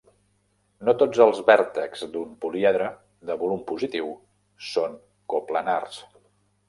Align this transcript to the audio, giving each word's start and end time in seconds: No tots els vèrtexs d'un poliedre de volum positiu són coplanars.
No 0.87 0.93
tots 1.01 1.19
els 1.25 1.41
vèrtexs 1.49 2.07
d'un 2.15 2.31
poliedre 2.45 2.87
de 3.31 3.37
volum 3.43 3.61
positiu 3.73 4.09
són 4.73 4.97
coplanars. 5.35 6.01